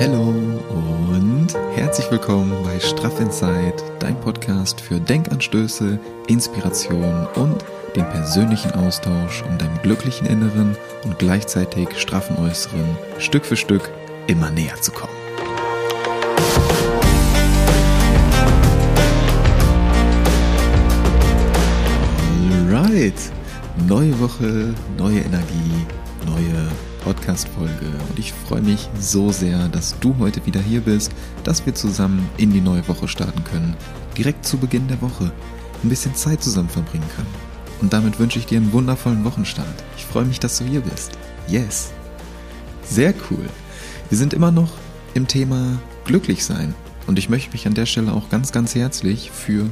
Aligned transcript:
Hallo 0.00 0.28
und 0.28 1.46
herzlich 1.76 2.10
willkommen 2.10 2.52
bei 2.64 2.80
Straff 2.80 3.20
Inside, 3.20 3.76
dein 4.00 4.20
Podcast 4.20 4.80
für 4.80 4.98
Denkanstöße, 4.98 6.00
Inspiration 6.26 7.28
und 7.36 7.64
den 7.94 8.04
persönlichen 8.10 8.72
Austausch, 8.72 9.44
um 9.48 9.56
deinem 9.56 9.80
glücklichen 9.82 10.26
Inneren 10.26 10.76
und 11.04 11.16
gleichzeitig 11.20 11.96
straffen 11.96 12.36
Äußeren 12.38 12.84
Stück 13.20 13.46
für 13.46 13.56
Stück 13.56 13.88
immer 14.26 14.50
näher 14.50 14.74
zu 14.80 14.90
kommen. 14.90 15.12
Alright, 22.68 23.30
neue 23.86 24.18
Woche, 24.18 24.74
neue 24.98 25.20
Energie, 25.20 25.86
neue 26.26 26.68
Podcast-Folge 27.04 27.92
und 28.08 28.18
ich 28.18 28.32
freue 28.32 28.62
mich 28.62 28.88
so 28.98 29.30
sehr, 29.30 29.68
dass 29.68 29.98
du 30.00 30.16
heute 30.18 30.44
wieder 30.46 30.60
hier 30.60 30.80
bist, 30.80 31.12
dass 31.44 31.64
wir 31.66 31.74
zusammen 31.74 32.28
in 32.38 32.50
die 32.50 32.62
neue 32.62 32.86
Woche 32.88 33.08
starten 33.08 33.44
können, 33.44 33.76
direkt 34.16 34.46
zu 34.46 34.56
Beginn 34.56 34.88
der 34.88 35.02
Woche 35.02 35.30
ein 35.82 35.88
bisschen 35.90 36.14
Zeit 36.14 36.42
zusammen 36.42 36.70
verbringen 36.70 37.08
können. 37.14 37.28
Und 37.82 37.92
damit 37.92 38.18
wünsche 38.18 38.38
ich 38.38 38.46
dir 38.46 38.56
einen 38.56 38.72
wundervollen 38.72 39.24
Wochenstart. 39.24 39.84
Ich 39.98 40.06
freue 40.06 40.24
mich, 40.24 40.40
dass 40.40 40.58
du 40.58 40.64
hier 40.64 40.80
bist. 40.80 41.12
Yes. 41.46 41.92
Sehr 42.84 43.12
cool. 43.30 43.44
Wir 44.08 44.16
sind 44.16 44.32
immer 44.32 44.50
noch 44.50 44.72
im 45.12 45.28
Thema 45.28 45.78
glücklich 46.06 46.42
sein 46.42 46.74
und 47.06 47.18
ich 47.18 47.28
möchte 47.28 47.52
mich 47.52 47.66
an 47.66 47.74
der 47.74 47.86
Stelle 47.86 48.12
auch 48.12 48.30
ganz, 48.30 48.50
ganz 48.50 48.74
herzlich 48.74 49.30
für 49.30 49.66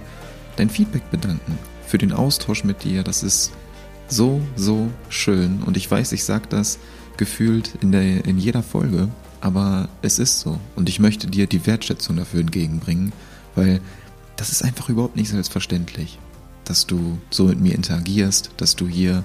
dein 0.56 0.68
Feedback 0.68 1.10
bedanken, 1.10 1.58
für 1.86 1.96
den 1.96 2.12
Austausch 2.12 2.62
mit 2.62 2.84
dir. 2.84 3.02
Das 3.02 3.22
ist 3.22 3.52
so, 4.06 4.42
so 4.54 4.90
schön 5.08 5.62
und 5.62 5.78
ich 5.78 5.90
weiß, 5.90 6.12
ich 6.12 6.24
sage 6.24 6.44
das 6.50 6.78
gefühlt 7.16 7.72
in, 7.80 7.92
der, 7.92 8.24
in 8.24 8.38
jeder 8.38 8.62
Folge, 8.62 9.08
aber 9.40 9.88
es 10.02 10.18
ist 10.18 10.40
so. 10.40 10.58
Und 10.76 10.88
ich 10.88 11.00
möchte 11.00 11.26
dir 11.26 11.46
die 11.46 11.66
Wertschätzung 11.66 12.16
dafür 12.16 12.40
entgegenbringen, 12.40 13.12
weil 13.54 13.80
das 14.36 14.50
ist 14.50 14.62
einfach 14.62 14.88
überhaupt 14.88 15.16
nicht 15.16 15.30
selbstverständlich, 15.30 16.18
dass 16.64 16.86
du 16.86 17.18
so 17.30 17.44
mit 17.44 17.60
mir 17.60 17.74
interagierst, 17.74 18.50
dass 18.56 18.76
du 18.76 18.88
hier 18.88 19.24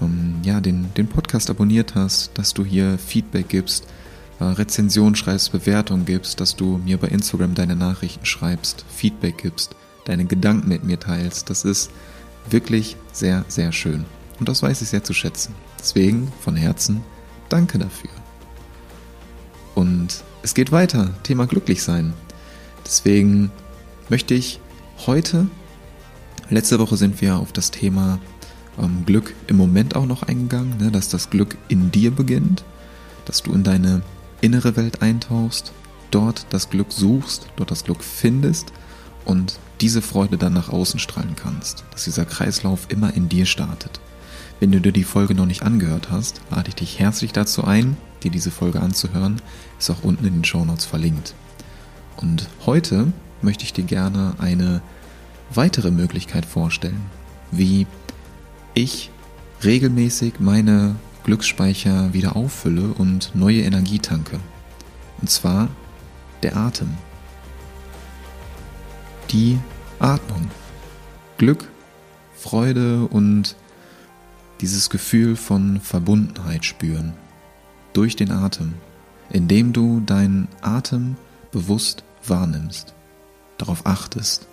ähm, 0.00 0.36
ja, 0.42 0.60
den, 0.60 0.92
den 0.94 1.08
Podcast 1.08 1.50
abonniert 1.50 1.94
hast, 1.94 2.36
dass 2.38 2.54
du 2.54 2.64
hier 2.64 2.98
Feedback 2.98 3.48
gibst, 3.48 3.86
äh, 4.38 4.44
Rezension 4.44 5.14
schreibst, 5.14 5.52
Bewertung 5.52 6.04
gibst, 6.04 6.40
dass 6.40 6.56
du 6.56 6.78
mir 6.78 6.98
bei 6.98 7.08
Instagram 7.08 7.54
deine 7.54 7.76
Nachrichten 7.76 8.26
schreibst, 8.26 8.84
Feedback 8.94 9.38
gibst, 9.38 9.74
deine 10.04 10.24
Gedanken 10.24 10.68
mit 10.68 10.84
mir 10.84 10.98
teilst. 10.98 11.50
Das 11.50 11.64
ist 11.64 11.90
wirklich 12.48 12.96
sehr, 13.12 13.44
sehr 13.48 13.72
schön. 13.72 14.04
Und 14.40 14.48
das 14.48 14.62
weiß 14.62 14.80
ich 14.80 14.88
sehr 14.88 15.04
zu 15.04 15.12
schätzen. 15.12 15.54
Deswegen 15.78 16.32
von 16.40 16.56
Herzen 16.56 17.02
danke 17.50 17.78
dafür. 17.78 18.10
Und 19.74 20.24
es 20.42 20.54
geht 20.54 20.72
weiter, 20.72 21.10
Thema 21.22 21.46
glücklich 21.46 21.82
sein. 21.82 22.14
Deswegen 22.84 23.52
möchte 24.08 24.34
ich 24.34 24.58
heute, 25.06 25.46
letzte 26.48 26.78
Woche 26.78 26.96
sind 26.96 27.20
wir 27.20 27.36
auf 27.36 27.52
das 27.52 27.70
Thema 27.70 28.18
ähm, 28.78 29.04
Glück 29.04 29.34
im 29.46 29.58
Moment 29.58 29.94
auch 29.94 30.06
noch 30.06 30.22
eingegangen, 30.22 30.78
ne, 30.78 30.90
dass 30.90 31.10
das 31.10 31.28
Glück 31.28 31.58
in 31.68 31.92
dir 31.92 32.10
beginnt, 32.10 32.64
dass 33.26 33.42
du 33.42 33.52
in 33.52 33.62
deine 33.62 34.00
innere 34.40 34.74
Welt 34.76 35.02
eintauchst, 35.02 35.72
dort 36.10 36.46
das 36.48 36.70
Glück 36.70 36.92
suchst, 36.92 37.46
dort 37.56 37.70
das 37.70 37.84
Glück 37.84 38.02
findest 38.02 38.72
und 39.26 39.58
diese 39.82 40.00
Freude 40.00 40.38
dann 40.38 40.54
nach 40.54 40.70
außen 40.70 40.98
strahlen 40.98 41.36
kannst, 41.36 41.84
dass 41.90 42.04
dieser 42.04 42.24
Kreislauf 42.24 42.86
immer 42.88 43.14
in 43.14 43.28
dir 43.28 43.44
startet. 43.44 44.00
Wenn 44.60 44.72
du 44.72 44.80
dir 44.82 44.92
die 44.92 45.04
Folge 45.04 45.34
noch 45.34 45.46
nicht 45.46 45.62
angehört 45.62 46.10
hast, 46.10 46.42
lade 46.50 46.68
ich 46.68 46.74
dich 46.74 46.98
herzlich 46.98 47.32
dazu 47.32 47.64
ein, 47.64 47.96
dir 48.22 48.30
diese 48.30 48.50
Folge 48.50 48.80
anzuhören. 48.80 49.40
Ist 49.78 49.88
auch 49.88 50.04
unten 50.04 50.26
in 50.26 50.34
den 50.34 50.44
Show 50.44 50.66
Notes 50.66 50.84
verlinkt. 50.84 51.34
Und 52.18 52.46
heute 52.66 53.10
möchte 53.40 53.64
ich 53.64 53.72
dir 53.72 53.84
gerne 53.84 54.34
eine 54.38 54.82
weitere 55.48 55.90
Möglichkeit 55.90 56.44
vorstellen, 56.44 57.00
wie 57.50 57.86
ich 58.74 59.10
regelmäßig 59.64 60.40
meine 60.40 60.94
Glücksspeicher 61.24 62.12
wieder 62.12 62.36
auffülle 62.36 62.92
und 62.98 63.34
neue 63.34 63.62
Energie 63.62 63.98
tanke. 63.98 64.40
Und 65.22 65.30
zwar 65.30 65.68
der 66.42 66.58
Atem. 66.58 66.90
Die 69.30 69.58
Atmung. 69.98 70.50
Glück, 71.38 71.66
Freude 72.36 73.06
und 73.06 73.56
dieses 74.60 74.90
Gefühl 74.90 75.36
von 75.36 75.80
Verbundenheit 75.80 76.64
spüren. 76.64 77.14
Durch 77.92 78.16
den 78.16 78.30
Atem, 78.30 78.74
indem 79.30 79.72
du 79.72 80.00
deinen 80.00 80.48
Atem 80.60 81.16
bewusst 81.50 82.04
wahrnimmst, 82.26 82.94
darauf 83.58 83.86
achtest. 83.86 84.46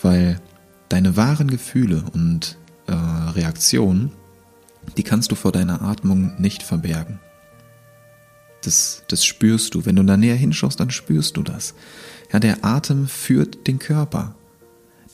Weil 0.00 0.40
deine 0.88 1.16
wahren 1.16 1.50
Gefühle 1.50 2.04
und 2.12 2.56
äh, 2.86 2.92
Reaktionen, 2.92 4.12
die 4.96 5.02
kannst 5.02 5.30
du 5.32 5.34
vor 5.34 5.52
deiner 5.52 5.82
Atmung 5.82 6.40
nicht 6.40 6.62
verbergen. 6.62 7.18
Das, 8.62 9.02
das 9.08 9.24
spürst 9.24 9.74
du. 9.74 9.84
Wenn 9.84 9.96
du 9.96 10.02
da 10.02 10.16
näher 10.16 10.36
hinschaust, 10.36 10.80
dann 10.80 10.90
spürst 10.90 11.36
du 11.36 11.42
das. 11.42 11.74
Ja, 12.32 12.40
der 12.40 12.64
Atem 12.64 13.08
führt 13.08 13.66
den 13.66 13.78
Körper. 13.78 14.34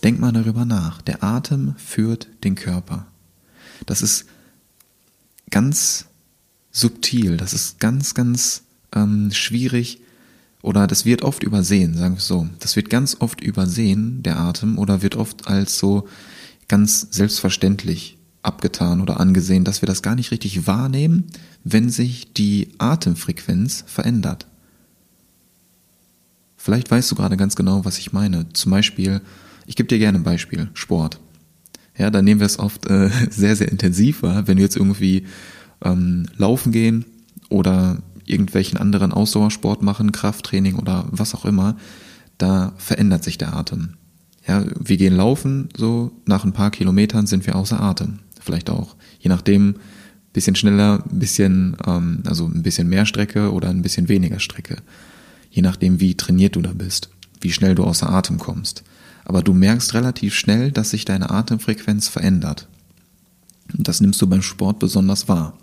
Denk 0.03 0.19
mal 0.19 0.33
darüber 0.33 0.65
nach. 0.65 1.03
Der 1.03 1.23
Atem 1.23 1.75
führt 1.77 2.29
den 2.45 2.55
Körper. 2.55 3.07
Das 3.87 4.03
ist 4.03 4.27
ganz 5.51 6.07
subtil, 6.71 7.37
das 7.37 7.53
ist 7.53 7.81
ganz, 7.81 8.15
ganz 8.15 8.63
ähm, 8.95 9.31
schwierig 9.33 10.01
oder 10.63 10.87
das 10.87 11.05
wird 11.05 11.23
oft 11.23 11.43
übersehen, 11.43 11.97
sagen 11.97 12.17
wir 12.17 12.21
so. 12.21 12.49
Das 12.61 12.77
wird 12.77 12.91
ganz 12.91 13.17
oft 13.21 13.41
übersehen, 13.41 14.23
der 14.23 14.39
Atem, 14.39 14.79
oder 14.79 15.03
wird 15.03 15.17
oft 15.17 15.49
als 15.49 15.79
so 15.79 16.07
ganz 16.69 17.09
selbstverständlich 17.11 18.19
abgetan 18.43 19.01
oder 19.01 19.21
angesehen, 19.21 19.65
dass 19.65 19.83
wir 19.83 19.87
das 19.87 20.03
gar 20.03 20.15
nicht 20.15 20.31
richtig 20.31 20.67
wahrnehmen, 20.67 21.27
wenn 21.65 21.91
sich 21.91 22.33
die 22.33 22.69
Atemfrequenz 22.79 23.85
verändert. 23.87 24.47
Vielleicht 26.57 26.91
weißt 26.91 27.11
du 27.11 27.15
gerade 27.15 27.37
ganz 27.37 27.57
genau, 27.57 27.85
was 27.85 27.99
ich 27.99 28.13
meine. 28.13 28.53
Zum 28.53 28.71
Beispiel, 28.71 29.23
ich 29.71 29.77
gebe 29.77 29.87
dir 29.87 30.01
gerne 30.01 30.19
ein 30.19 30.25
Beispiel, 30.25 30.69
Sport. 30.75 31.21
Ja, 31.97 32.11
da 32.11 32.23
nehmen 32.23 32.41
wir 32.41 32.47
es 32.47 32.59
oft 32.59 32.91
äh, 32.91 33.09
sehr, 33.31 33.55
sehr 33.55 33.71
intensiv 33.71 34.25
wahr, 34.25 34.49
wenn 34.49 34.57
wir 34.57 34.65
jetzt 34.65 34.77
irgendwie 34.77 35.27
ähm, 35.85 36.27
laufen 36.37 36.73
gehen 36.73 37.05
oder 37.51 37.99
irgendwelchen 38.25 38.79
anderen 38.79 39.13
Ausdauersport 39.13 39.81
machen, 39.81 40.11
Krafttraining 40.11 40.75
oder 40.75 41.07
was 41.13 41.37
auch 41.37 41.45
immer, 41.45 41.77
da 42.37 42.73
verändert 42.79 43.23
sich 43.23 43.39
der 43.39 43.55
Atem. 43.55 43.95
Ja, 44.45 44.65
wir 44.77 44.97
gehen 44.97 45.15
laufen, 45.15 45.69
so 45.77 46.11
nach 46.27 46.45
ein 46.45 46.53
paar 46.53 46.73
Kilometern 46.73 47.29
sind 47.29 47.47
wir 47.47 47.55
außer 47.55 47.81
Atem. 47.81 48.19
Vielleicht 48.41 48.71
auch, 48.71 48.97
je 49.21 49.29
nachdem, 49.29 49.77
bisschen 50.33 50.57
schneller, 50.57 51.05
bisschen, 51.13 51.77
ähm, 51.87 52.25
also 52.27 52.47
ein 52.47 52.65
bisschen 52.65 52.89
mehr 52.89 53.07
Strecke 53.07 53.53
oder 53.53 53.69
ein 53.69 53.83
bisschen 53.83 54.09
weniger 54.09 54.41
Strecke. 54.41 54.79
Je 55.49 55.63
nachdem, 55.63 56.01
wie 56.01 56.17
trainiert 56.17 56.57
du 56.57 56.61
da 56.61 56.73
bist, 56.73 57.11
wie 57.41 57.53
schnell 57.53 57.77
du 57.77 57.85
außer 57.85 58.11
Atem 58.11 58.39
kommst 58.39 58.83
aber 59.31 59.45
du 59.45 59.55
merkst 59.55 59.95
relativ 59.95 60.35
schnell, 60.35 60.73
dass 60.73 60.91
sich 60.91 61.05
deine 61.05 61.31
Atemfrequenz 61.31 62.09
verändert. 62.09 62.67
Und 63.73 63.87
das 63.87 64.01
nimmst 64.01 64.21
du 64.21 64.27
beim 64.27 64.43
Sport 64.43 64.81
besonders 64.81 65.29
wahr. 65.29 65.57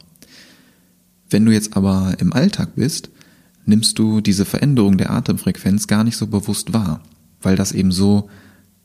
Wenn 1.29 1.43
du 1.43 1.51
jetzt 1.51 1.75
aber 1.75 2.15
im 2.19 2.31
Alltag 2.31 2.75
bist, 2.77 3.09
nimmst 3.65 3.99
du 3.99 4.21
diese 4.21 4.45
Veränderung 4.45 4.97
der 4.97 5.11
Atemfrequenz 5.11 5.87
gar 5.87 6.05
nicht 6.05 6.15
so 6.15 6.27
bewusst 6.27 6.71
wahr, 6.71 7.03
weil 7.41 7.57
das 7.57 7.73
eben 7.73 7.91
so, 7.91 8.29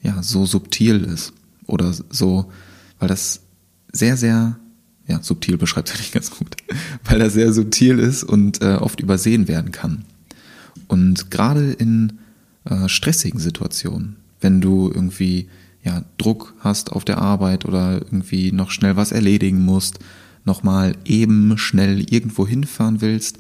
ja, 0.03 0.21
so 0.21 0.47
subtil 0.47 1.05
ist 1.05 1.33
oder 1.69 1.95
so, 2.11 2.51
weil 2.99 3.07
das 3.07 3.43
sehr, 3.93 4.17
sehr, 4.17 4.59
ja, 5.07 5.23
subtil 5.23 5.59
beschreibt 5.59 5.91
es 5.91 5.99
nicht 5.99 6.13
ganz 6.13 6.33
gut, 6.33 6.57
weil 7.05 7.21
das 7.21 7.35
sehr 7.35 7.53
subtil 7.53 8.01
ist 8.01 8.25
und 8.25 8.61
äh, 8.61 8.79
oft 8.81 8.99
übersehen 8.99 9.47
werden 9.47 9.71
kann. 9.71 10.07
Und 10.89 11.31
gerade 11.31 11.71
in 11.71 12.19
äh, 12.65 12.89
stressigen 12.89 13.39
Situationen, 13.39 14.17
wenn 14.43 14.61
du 14.61 14.91
irgendwie 14.93 15.49
ja, 15.83 16.05
Druck 16.19 16.55
hast 16.61 16.93
auf 16.93 17.05
der 17.05 17.19
Arbeit 17.19 17.65
oder 17.65 17.95
irgendwie 17.95 18.53
noch 18.53 18.71
schnell 18.71 18.97
was 18.97 19.13
erledigen 19.13 19.65
musst, 19.65 19.99
nochmal 20.45 20.97
eben 21.05 21.57
schnell 21.59 22.01
irgendwo 22.13 22.47
hinfahren 22.47 23.01
willst 23.01 23.39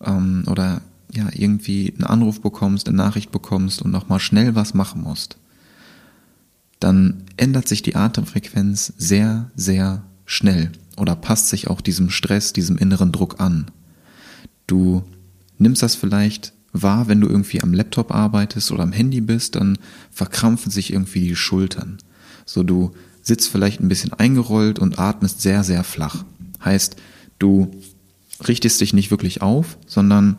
ähm, 0.00 0.44
oder 0.46 0.82
ja, 1.12 1.28
irgendwie 1.32 1.92
einen 1.94 2.04
Anruf 2.04 2.40
bekommst, 2.40 2.88
eine 2.88 2.96
Nachricht 2.96 3.32
bekommst 3.32 3.82
und 3.82 3.90
nochmal 3.90 4.20
schnell 4.20 4.54
was 4.54 4.74
machen 4.74 5.02
musst, 5.02 5.36
dann 6.80 7.24
ändert 7.36 7.68
sich 7.68 7.82
die 7.82 7.96
Atemfrequenz 7.96 8.92
sehr, 8.96 9.50
sehr 9.54 10.02
schnell 10.24 10.72
oder 10.96 11.14
passt 11.16 11.48
sich 11.48 11.68
auch 11.68 11.80
diesem 11.80 12.10
Stress, 12.10 12.52
diesem 12.52 12.78
inneren 12.78 13.12
Druck 13.12 13.40
an. 13.40 13.66
Du 14.66 15.02
nimmst 15.58 15.82
das 15.82 15.94
vielleicht 15.94 16.52
wahr, 16.72 17.08
wenn 17.08 17.20
du 17.20 17.28
irgendwie 17.28 17.62
am 17.62 17.74
Laptop 17.74 18.14
arbeitest 18.14 18.72
oder 18.72 18.82
am 18.82 18.92
Handy 18.92 19.20
bist, 19.20 19.56
dann 19.56 19.78
verkrampfen 20.10 20.70
sich 20.70 20.92
irgendwie 20.92 21.28
die 21.28 21.36
Schultern. 21.36 21.98
So 22.46 22.62
du 22.62 22.92
sitzt 23.22 23.48
vielleicht 23.48 23.80
ein 23.80 23.88
bisschen 23.88 24.12
eingerollt 24.12 24.78
und 24.78 24.98
atmest 24.98 25.42
sehr, 25.42 25.64
sehr 25.64 25.84
flach. 25.84 26.24
Heißt, 26.64 26.96
du 27.38 27.70
richtest 28.48 28.80
dich 28.80 28.92
nicht 28.92 29.10
wirklich 29.10 29.42
auf, 29.42 29.78
sondern 29.86 30.38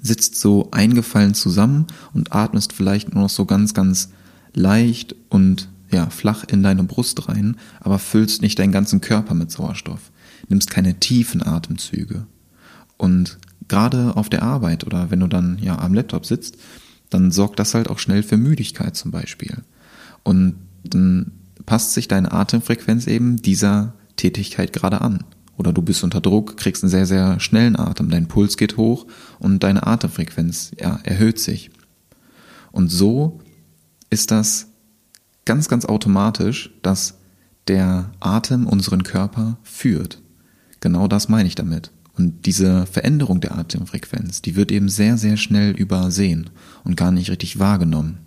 sitzt 0.00 0.36
so 0.36 0.70
eingefallen 0.70 1.34
zusammen 1.34 1.86
und 2.14 2.32
atmest 2.32 2.72
vielleicht 2.72 3.12
nur 3.12 3.24
noch 3.24 3.30
so 3.30 3.44
ganz, 3.44 3.74
ganz 3.74 4.10
leicht 4.54 5.14
und 5.28 5.68
ja, 5.90 6.10
flach 6.10 6.44
in 6.44 6.62
deine 6.62 6.84
Brust 6.84 7.28
rein, 7.28 7.56
aber 7.80 7.98
füllst 7.98 8.42
nicht 8.42 8.58
deinen 8.58 8.72
ganzen 8.72 9.00
Körper 9.00 9.34
mit 9.34 9.50
Sauerstoff. 9.50 10.10
Nimmst 10.48 10.70
keine 10.70 10.98
tiefen 10.98 11.42
Atemzüge. 11.42 12.26
Und 12.96 13.38
gerade 13.68 14.16
auf 14.16 14.28
der 14.28 14.42
Arbeit 14.42 14.84
oder 14.84 15.10
wenn 15.10 15.20
du 15.20 15.26
dann 15.26 15.58
ja 15.60 15.78
am 15.78 15.94
Laptop 15.94 16.26
sitzt, 16.26 16.56
dann 17.10 17.30
sorgt 17.30 17.58
das 17.58 17.74
halt 17.74 17.88
auch 17.88 17.98
schnell 17.98 18.22
für 18.22 18.36
Müdigkeit 18.36 18.96
zum 18.96 19.10
Beispiel. 19.10 19.62
Und 20.22 20.56
dann 20.84 21.32
passt 21.66 21.94
sich 21.94 22.08
deine 22.08 22.32
Atemfrequenz 22.32 23.06
eben 23.06 23.36
dieser 23.36 23.94
Tätigkeit 24.16 24.72
gerade 24.72 25.00
an. 25.00 25.24
Oder 25.56 25.72
du 25.72 25.82
bist 25.82 26.04
unter 26.04 26.20
Druck, 26.20 26.56
kriegst 26.56 26.82
einen 26.82 26.90
sehr, 26.90 27.06
sehr 27.06 27.40
schnellen 27.40 27.76
Atem, 27.76 28.10
dein 28.10 28.28
Puls 28.28 28.56
geht 28.56 28.76
hoch 28.76 29.06
und 29.38 29.62
deine 29.62 29.86
Atemfrequenz 29.86 30.72
ja, 30.78 30.98
erhöht 31.02 31.38
sich. 31.38 31.70
Und 32.72 32.88
so 32.88 33.40
ist 34.10 34.30
das 34.30 34.68
ganz, 35.44 35.68
ganz 35.68 35.86
automatisch, 35.86 36.70
dass 36.82 37.14
der 37.68 38.10
Atem 38.20 38.66
unseren 38.66 39.02
Körper 39.02 39.56
führt. 39.62 40.20
Genau 40.80 41.08
das 41.08 41.28
meine 41.28 41.48
ich 41.48 41.54
damit. 41.54 41.90
Und 42.16 42.46
diese 42.46 42.86
Veränderung 42.86 43.40
der 43.40 43.56
Atemfrequenz, 43.58 44.40
die 44.42 44.56
wird 44.56 44.72
eben 44.72 44.88
sehr, 44.88 45.18
sehr 45.18 45.36
schnell 45.36 45.72
übersehen 45.72 46.50
und 46.84 46.96
gar 46.96 47.10
nicht 47.10 47.30
richtig 47.30 47.58
wahrgenommen. 47.58 48.18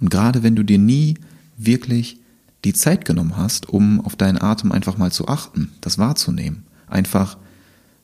Und 0.00 0.10
gerade 0.10 0.42
wenn 0.42 0.56
du 0.56 0.62
dir 0.62 0.78
nie 0.78 1.16
wirklich 1.56 2.20
die 2.64 2.72
Zeit 2.72 3.04
genommen 3.04 3.36
hast, 3.36 3.68
um 3.68 4.00
auf 4.00 4.16
deinen 4.16 4.40
Atem 4.40 4.70
einfach 4.72 4.96
mal 4.96 5.10
zu 5.10 5.28
achten, 5.28 5.72
das 5.80 5.98
wahrzunehmen, 5.98 6.64
einfach 6.86 7.36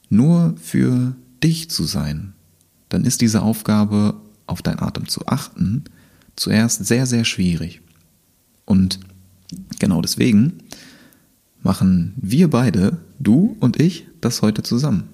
nur 0.08 0.54
für 0.60 1.14
dich 1.42 1.70
zu 1.70 1.84
sein, 1.84 2.32
dann 2.88 3.04
ist 3.04 3.20
diese 3.20 3.42
Aufgabe, 3.42 4.14
auf 4.46 4.62
deinen 4.62 4.78
Atem 4.80 5.08
zu 5.08 5.26
achten, 5.26 5.84
zuerst 6.36 6.86
sehr, 6.86 7.06
sehr 7.06 7.24
schwierig. 7.24 7.80
Und 8.64 9.00
genau 9.78 10.00
deswegen 10.02 10.58
machen 11.62 12.14
wir 12.16 12.48
beide, 12.48 12.98
du 13.18 13.56
und 13.60 13.80
ich, 13.80 14.06
das 14.26 14.42
heute 14.42 14.62
zusammen. 14.62 15.04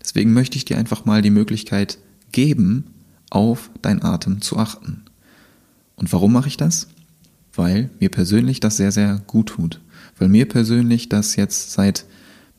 Deswegen 0.00 0.32
möchte 0.32 0.56
ich 0.56 0.64
dir 0.64 0.78
einfach 0.78 1.04
mal 1.04 1.22
die 1.22 1.30
Möglichkeit 1.30 1.98
geben, 2.30 2.84
auf 3.30 3.70
deinen 3.82 4.02
Atem 4.02 4.40
zu 4.40 4.58
achten. 4.58 5.02
Und 5.96 6.12
warum 6.12 6.32
mache 6.32 6.48
ich 6.48 6.56
das? 6.56 6.88
Weil 7.54 7.90
mir 8.00 8.10
persönlich 8.10 8.60
das 8.60 8.76
sehr, 8.76 8.92
sehr 8.92 9.22
gut 9.26 9.48
tut. 9.48 9.80
Weil 10.18 10.28
mir 10.28 10.46
persönlich 10.46 11.08
das 11.08 11.36
jetzt 11.36 11.72
seit 11.72 12.04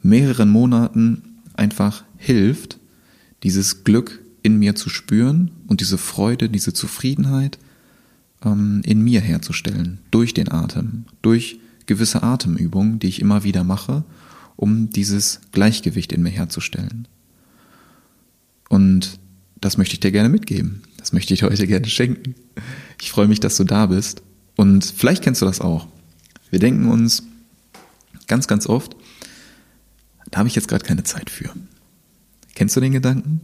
mehreren 0.01 0.49
Monaten 0.49 1.21
einfach 1.53 2.03
hilft, 2.17 2.79
dieses 3.43 3.83
Glück 3.83 4.21
in 4.41 4.57
mir 4.57 4.75
zu 4.75 4.89
spüren 4.89 5.51
und 5.67 5.81
diese 5.81 5.97
Freude, 5.97 6.49
diese 6.49 6.73
Zufriedenheit 6.73 7.57
ähm, 8.43 8.81
in 8.85 9.01
mir 9.01 9.21
herzustellen. 9.21 9.99
Durch 10.11 10.33
den 10.33 10.51
Atem, 10.51 11.05
durch 11.21 11.59
gewisse 11.85 12.23
Atemübungen, 12.23 12.99
die 12.99 13.07
ich 13.07 13.21
immer 13.21 13.43
wieder 13.43 13.63
mache, 13.63 14.03
um 14.55 14.89
dieses 14.89 15.41
Gleichgewicht 15.51 16.11
in 16.11 16.23
mir 16.23 16.29
herzustellen. 16.29 17.07
Und 18.69 19.19
das 19.59 19.77
möchte 19.77 19.93
ich 19.93 19.99
dir 19.99 20.11
gerne 20.11 20.29
mitgeben. 20.29 20.83
Das 20.97 21.13
möchte 21.13 21.33
ich 21.33 21.43
heute 21.43 21.67
gerne 21.67 21.87
schenken. 21.87 22.35
Ich 23.01 23.11
freue 23.11 23.27
mich, 23.27 23.39
dass 23.39 23.57
du 23.57 23.63
da 23.63 23.87
bist. 23.87 24.21
Und 24.55 24.85
vielleicht 24.85 25.23
kennst 25.23 25.41
du 25.41 25.45
das 25.45 25.61
auch. 25.61 25.87
Wir 26.49 26.59
denken 26.59 26.87
uns 26.87 27.23
ganz, 28.27 28.47
ganz 28.47 28.67
oft, 28.67 28.95
da 30.31 30.39
habe 30.39 30.49
ich 30.49 30.55
jetzt 30.55 30.67
gerade 30.67 30.85
keine 30.85 31.03
Zeit 31.03 31.29
für. 31.29 31.53
Kennst 32.55 32.75
du 32.75 32.79
den 32.79 32.93
Gedanken? 32.93 33.41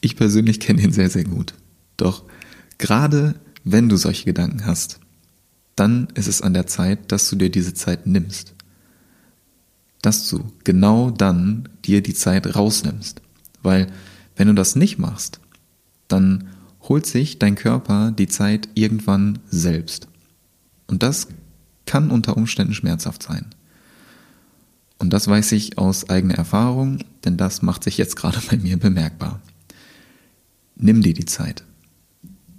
Ich 0.00 0.16
persönlich 0.16 0.60
kenne 0.60 0.82
ihn 0.82 0.92
sehr, 0.92 1.10
sehr 1.10 1.24
gut. 1.24 1.54
Doch 1.96 2.24
gerade 2.78 3.34
wenn 3.64 3.88
du 3.88 3.96
solche 3.96 4.24
Gedanken 4.24 4.66
hast, 4.66 5.00
dann 5.76 6.08
ist 6.14 6.26
es 6.26 6.42
an 6.42 6.54
der 6.54 6.66
Zeit, 6.66 7.12
dass 7.12 7.28
du 7.30 7.36
dir 7.36 7.50
diese 7.50 7.74
Zeit 7.74 8.06
nimmst. 8.06 8.54
Dass 10.02 10.28
du 10.28 10.52
genau 10.64 11.10
dann 11.10 11.68
dir 11.84 12.02
die 12.02 12.14
Zeit 12.14 12.56
rausnimmst. 12.56 13.20
Weil 13.62 13.88
wenn 14.36 14.48
du 14.48 14.54
das 14.54 14.76
nicht 14.76 14.98
machst, 14.98 15.40
dann 16.08 16.48
holt 16.82 17.06
sich 17.06 17.38
dein 17.38 17.54
Körper 17.54 18.10
die 18.10 18.28
Zeit 18.28 18.68
irgendwann 18.74 19.38
selbst. 19.50 20.08
Und 20.86 21.02
das 21.02 21.28
kann 21.86 22.10
unter 22.10 22.36
Umständen 22.36 22.74
schmerzhaft 22.74 23.22
sein. 23.22 23.46
Und 24.98 25.12
das 25.12 25.28
weiß 25.28 25.52
ich 25.52 25.78
aus 25.78 26.10
eigener 26.10 26.34
Erfahrung, 26.34 26.98
denn 27.24 27.36
das 27.36 27.62
macht 27.62 27.84
sich 27.84 27.96
jetzt 27.96 28.16
gerade 28.16 28.38
bei 28.50 28.56
mir 28.56 28.78
bemerkbar. 28.78 29.40
Nimm 30.76 31.02
dir 31.02 31.14
die 31.14 31.24
Zeit. 31.24 31.64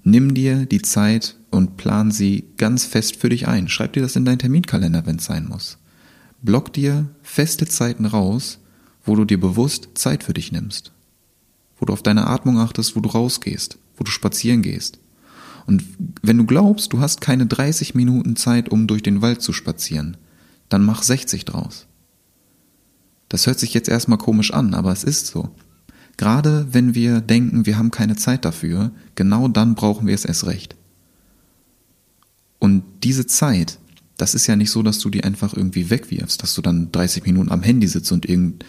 Nimm 0.03 0.33
dir 0.33 0.65
die 0.65 0.81
Zeit 0.81 1.35
und 1.51 1.77
plan 1.77 2.11
sie 2.11 2.45
ganz 2.57 2.85
fest 2.85 3.17
für 3.17 3.29
dich 3.29 3.47
ein. 3.47 3.67
Schreib 3.67 3.93
dir 3.93 4.01
das 4.01 4.15
in 4.15 4.25
deinen 4.25 4.39
Terminkalender, 4.39 5.05
wenn 5.05 5.17
es 5.17 5.25
sein 5.25 5.47
muss. 5.47 5.77
Block 6.41 6.73
dir 6.73 7.07
feste 7.21 7.67
Zeiten 7.67 8.05
raus, 8.05 8.59
wo 9.03 9.15
du 9.15 9.25
dir 9.25 9.39
bewusst 9.39 9.89
Zeit 9.95 10.23
für 10.23 10.33
dich 10.33 10.51
nimmst. 10.51 10.91
Wo 11.77 11.85
du 11.85 11.93
auf 11.93 12.03
deine 12.03 12.27
Atmung 12.27 12.59
achtest, 12.59 12.95
wo 12.95 12.99
du 12.99 13.09
rausgehst, 13.09 13.77
wo 13.97 14.03
du 14.03 14.11
spazieren 14.11 14.61
gehst. 14.61 14.99
Und 15.67 15.83
wenn 16.21 16.37
du 16.37 16.45
glaubst, 16.45 16.93
du 16.93 16.99
hast 16.99 17.21
keine 17.21 17.45
30 17.45 17.95
Minuten 17.95 18.35
Zeit, 18.35 18.69
um 18.69 18.87
durch 18.87 19.03
den 19.03 19.21
Wald 19.21 19.41
zu 19.41 19.53
spazieren, 19.53 20.17
dann 20.69 20.83
mach 20.83 21.03
60 21.03 21.45
draus. 21.45 21.87
Das 23.29 23.47
hört 23.47 23.59
sich 23.59 23.73
jetzt 23.73 23.89
erstmal 23.89 24.17
komisch 24.17 24.51
an, 24.53 24.73
aber 24.73 24.91
es 24.91 25.03
ist 25.03 25.27
so. 25.27 25.49
Gerade 26.17 26.67
wenn 26.71 26.95
wir 26.95 27.21
denken, 27.21 27.65
wir 27.65 27.77
haben 27.77 27.91
keine 27.91 28.15
Zeit 28.15 28.45
dafür, 28.45 28.91
genau 29.15 29.47
dann 29.47 29.75
brauchen 29.75 30.07
wir 30.07 30.15
es 30.15 30.25
erst 30.25 30.45
recht. 30.45 30.75
Und 32.59 32.83
diese 33.03 33.25
Zeit, 33.25 33.79
das 34.21 34.35
ist 34.35 34.45
ja 34.45 34.55
nicht 34.55 34.69
so, 34.69 34.83
dass 34.83 34.99
du 34.99 35.09
die 35.09 35.23
einfach 35.23 35.55
irgendwie 35.55 35.89
wegwirfst, 35.89 36.43
dass 36.43 36.53
du 36.53 36.61
dann 36.61 36.91
30 36.91 37.25
Minuten 37.25 37.51
am 37.51 37.63
Handy 37.63 37.87
sitzt 37.87 38.11
und 38.11 38.29
irgend, 38.29 38.63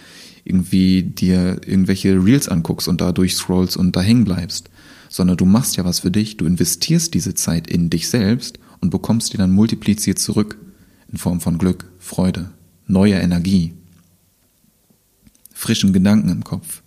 irgendwie 0.44 1.02
dir 1.02 1.60
irgendwelche 1.66 2.14
Reels 2.24 2.48
anguckst 2.48 2.88
und 2.88 3.02
da 3.02 3.12
durchscrollst 3.12 3.76
und 3.76 3.94
da 3.94 4.00
hängen 4.00 4.24
bleibst, 4.24 4.70
sondern 5.10 5.36
du 5.36 5.44
machst 5.44 5.76
ja 5.76 5.84
was 5.84 6.00
für 6.00 6.10
dich, 6.10 6.38
du 6.38 6.46
investierst 6.46 7.12
diese 7.12 7.34
Zeit 7.34 7.66
in 7.66 7.90
dich 7.90 8.08
selbst 8.08 8.58
und 8.80 8.88
bekommst 8.88 9.34
die 9.34 9.36
dann 9.36 9.52
multipliziert 9.52 10.18
zurück 10.18 10.56
in 11.10 11.18
Form 11.18 11.42
von 11.42 11.58
Glück, 11.58 11.84
Freude, 11.98 12.50
neuer 12.86 13.20
Energie, 13.20 13.74
frischen 15.52 15.92
Gedanken 15.92 16.30
im 16.30 16.44
Kopf. 16.44 16.82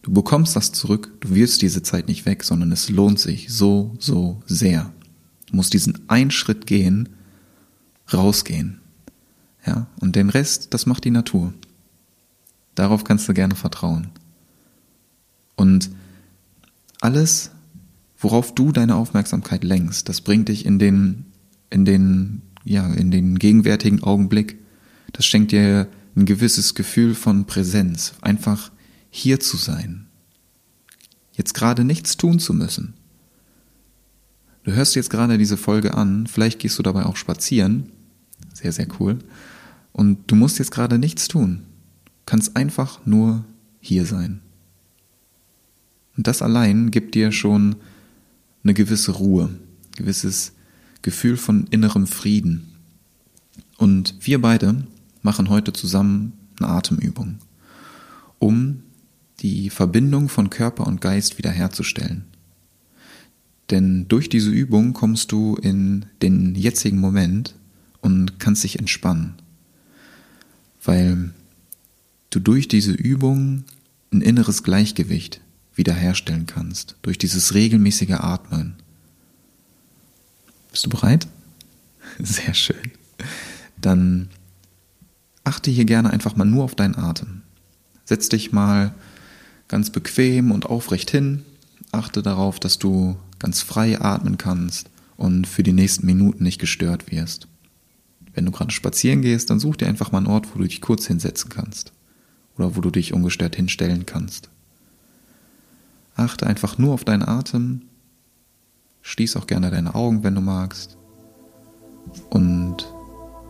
Du 0.00 0.12
bekommst 0.12 0.56
das 0.56 0.72
zurück, 0.72 1.12
du 1.20 1.34
wirst 1.34 1.60
diese 1.60 1.82
Zeit 1.82 2.08
nicht 2.08 2.24
weg, 2.24 2.42
sondern 2.42 2.72
es 2.72 2.88
lohnt 2.88 3.20
sich 3.20 3.52
so, 3.52 3.94
so 3.98 4.42
sehr. 4.46 4.94
Du 5.50 5.56
musst 5.56 5.74
diesen 5.74 6.08
einen 6.08 6.30
Schritt 6.30 6.66
gehen, 6.66 7.10
rausgehen. 8.12 8.80
Ja, 9.66 9.86
und 10.00 10.16
den 10.16 10.30
Rest, 10.30 10.74
das 10.74 10.86
macht 10.86 11.04
die 11.04 11.10
Natur. 11.10 11.52
Darauf 12.74 13.04
kannst 13.04 13.28
du 13.28 13.34
gerne 13.34 13.54
vertrauen. 13.54 14.08
Und 15.56 15.90
alles, 17.00 17.50
worauf 18.18 18.54
du 18.54 18.72
deine 18.72 18.96
Aufmerksamkeit 18.96 19.62
lenkst, 19.62 20.08
das 20.08 20.20
bringt 20.20 20.48
dich 20.48 20.66
in 20.66 20.78
den, 20.78 21.26
in 21.70 21.84
den, 21.84 22.42
ja, 22.64 22.92
in 22.92 23.10
den 23.10 23.38
gegenwärtigen 23.38 24.02
Augenblick. 24.02 24.58
Das 25.12 25.26
schenkt 25.26 25.52
dir 25.52 25.88
ein 26.16 26.26
gewisses 26.26 26.74
Gefühl 26.74 27.14
von 27.14 27.46
Präsenz, 27.46 28.14
einfach 28.20 28.72
hier 29.10 29.40
zu 29.40 29.56
sein. 29.56 30.06
Jetzt 31.32 31.54
gerade 31.54 31.84
nichts 31.84 32.16
tun 32.16 32.38
zu 32.38 32.54
müssen. 32.54 32.94
Du 34.64 34.72
hörst 34.72 34.94
jetzt 34.94 35.10
gerade 35.10 35.38
diese 35.38 35.56
Folge 35.56 35.94
an, 35.94 36.26
vielleicht 36.26 36.58
gehst 36.58 36.78
du 36.78 36.82
dabei 36.82 37.04
auch 37.04 37.16
spazieren. 37.16 37.90
Sehr, 38.52 38.72
sehr 38.72 38.86
cool. 39.00 39.18
Und 39.92 40.30
du 40.30 40.36
musst 40.36 40.58
jetzt 40.58 40.70
gerade 40.70 40.98
nichts 40.98 41.28
tun. 41.28 41.62
Kannst 42.26 42.56
einfach 42.56 43.04
nur 43.04 43.44
hier 43.80 44.06
sein. 44.06 44.40
Und 46.16 46.26
das 46.26 46.42
allein 46.42 46.90
gibt 46.90 47.14
dir 47.14 47.32
schon 47.32 47.76
eine 48.62 48.74
gewisse 48.74 49.12
Ruhe, 49.12 49.50
gewisses 49.96 50.52
Gefühl 51.02 51.36
von 51.36 51.66
innerem 51.70 52.06
Frieden. 52.06 52.68
Und 53.78 54.14
wir 54.20 54.40
beide 54.40 54.84
machen 55.22 55.48
heute 55.48 55.72
zusammen 55.72 56.34
eine 56.60 56.68
Atemübung, 56.68 57.38
um 58.38 58.82
die 59.40 59.70
Verbindung 59.70 60.28
von 60.28 60.50
Körper 60.50 60.86
und 60.86 61.00
Geist 61.00 61.38
wiederherzustellen. 61.38 62.24
Denn 63.72 64.06
durch 64.06 64.28
diese 64.28 64.50
Übung 64.50 64.92
kommst 64.92 65.32
du 65.32 65.56
in 65.56 66.04
den 66.20 66.54
jetzigen 66.54 67.00
Moment 67.00 67.54
und 68.02 68.38
kannst 68.38 68.64
dich 68.64 68.78
entspannen, 68.78 69.32
weil 70.84 71.30
du 72.28 72.38
durch 72.38 72.68
diese 72.68 72.92
Übung 72.92 73.64
ein 74.12 74.20
inneres 74.20 74.62
Gleichgewicht 74.62 75.40
wiederherstellen 75.74 76.44
kannst, 76.44 76.96
durch 77.00 77.16
dieses 77.16 77.54
regelmäßige 77.54 78.10
Atmen. 78.10 78.74
Bist 80.70 80.84
du 80.84 80.90
bereit? 80.90 81.26
Sehr 82.18 82.52
schön. 82.52 82.90
Dann 83.80 84.28
achte 85.44 85.70
hier 85.70 85.86
gerne 85.86 86.10
einfach 86.10 86.36
mal 86.36 86.44
nur 86.44 86.64
auf 86.64 86.74
deinen 86.74 86.96
Atem. 86.96 87.40
Setz 88.04 88.28
dich 88.28 88.52
mal 88.52 88.92
ganz 89.68 89.88
bequem 89.88 90.50
und 90.50 90.66
aufrecht 90.66 91.10
hin. 91.10 91.42
Achte 91.90 92.20
darauf, 92.20 92.60
dass 92.60 92.78
du 92.78 93.16
ganz 93.42 93.60
frei 93.60 94.00
atmen 94.00 94.38
kannst 94.38 94.88
und 95.16 95.48
für 95.48 95.64
die 95.64 95.72
nächsten 95.72 96.06
Minuten 96.06 96.44
nicht 96.44 96.60
gestört 96.60 97.10
wirst. 97.10 97.48
Wenn 98.34 98.46
du 98.46 98.52
gerade 98.52 98.70
spazieren 98.70 99.20
gehst, 99.20 99.50
dann 99.50 99.58
such 99.58 99.76
dir 99.76 99.88
einfach 99.88 100.12
mal 100.12 100.18
einen 100.18 100.28
Ort, 100.28 100.54
wo 100.54 100.58
du 100.58 100.64
dich 100.64 100.80
kurz 100.80 101.06
hinsetzen 101.06 101.50
kannst 101.50 101.92
oder 102.56 102.76
wo 102.76 102.80
du 102.80 102.90
dich 102.90 103.12
ungestört 103.12 103.56
hinstellen 103.56 104.06
kannst. 104.06 104.48
Achte 106.14 106.46
einfach 106.46 106.78
nur 106.78 106.94
auf 106.94 107.04
deinen 107.04 107.26
Atem. 107.28 107.82
Schließ 109.02 109.36
auch 109.36 109.48
gerne 109.48 109.70
deine 109.72 109.96
Augen, 109.96 110.22
wenn 110.22 110.36
du 110.36 110.40
magst. 110.40 110.96
Und 112.30 112.86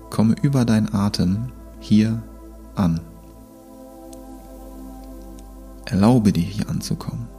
komme 0.08 0.36
über 0.42 0.64
deinen 0.64 0.94
Atem 0.94 1.52
hier 1.80 2.22
an. 2.76 3.00
Erlaube 5.84 6.32
dir 6.32 6.44
hier 6.44 6.70
anzukommen. 6.70 7.31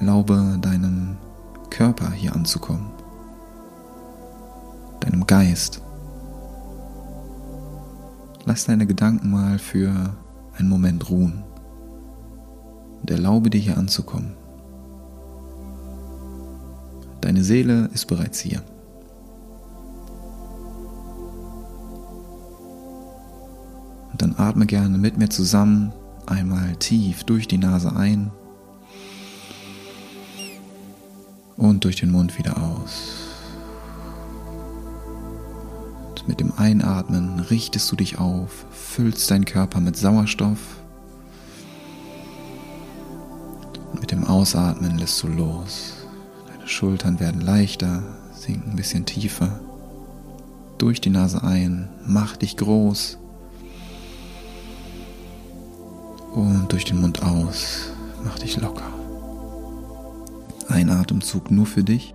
Erlaube 0.00 0.58
deinem 0.62 1.18
Körper 1.68 2.10
hier 2.10 2.34
anzukommen. 2.34 2.90
Deinem 5.00 5.26
Geist. 5.26 5.82
Lass 8.46 8.64
deine 8.64 8.86
Gedanken 8.86 9.30
mal 9.30 9.58
für 9.58 10.16
einen 10.56 10.70
Moment 10.70 11.10
ruhen 11.10 11.44
und 13.02 13.10
erlaube 13.10 13.50
dir 13.50 13.60
hier 13.60 13.76
anzukommen. 13.76 14.32
Deine 17.20 17.44
Seele 17.44 17.90
ist 17.92 18.06
bereits 18.06 18.40
hier. 18.40 18.62
Und 24.12 24.22
dann 24.22 24.34
atme 24.38 24.64
gerne 24.64 24.96
mit 24.96 25.18
mir 25.18 25.28
zusammen 25.28 25.92
einmal 26.24 26.74
tief 26.76 27.24
durch 27.24 27.46
die 27.46 27.58
Nase 27.58 27.94
ein 27.94 28.30
und 31.60 31.84
durch 31.84 31.96
den 31.96 32.10
Mund 32.10 32.36
wieder 32.38 32.56
aus. 32.60 33.28
Und 36.10 36.26
mit 36.26 36.40
dem 36.40 36.52
Einatmen 36.56 37.38
richtest 37.38 37.92
du 37.92 37.96
dich 37.96 38.18
auf, 38.18 38.66
füllst 38.72 39.30
deinen 39.30 39.44
Körper 39.44 39.80
mit 39.80 39.96
Sauerstoff 39.96 40.58
Mit 44.00 44.12
dem 44.12 44.24
Ausatmen 44.24 44.98
lässt 44.98 45.22
du 45.22 45.28
los. 45.28 45.92
Deine 46.48 46.66
Schultern 46.66 47.20
werden 47.20 47.40
leichter, 47.40 48.02
sinken 48.32 48.70
ein 48.70 48.76
bisschen 48.76 49.04
tiefer. 49.04 49.60
Durch 50.78 51.00
die 51.00 51.10
Nase 51.10 51.42
ein, 51.44 51.88
mach 52.06 52.36
dich 52.36 52.56
groß. 52.56 53.18
Und 56.34 56.72
durch 56.72 56.84
den 56.86 57.00
Mund 57.00 57.22
aus, 57.22 57.90
mach 58.24 58.38
dich 58.38 58.56
locker. 58.56 58.99
Ein 60.70 60.88
Atemzug 60.88 61.50
nur 61.50 61.66
für 61.66 61.82
dich. 61.82 62.14